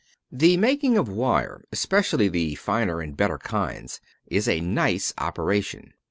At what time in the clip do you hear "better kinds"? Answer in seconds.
3.15-4.01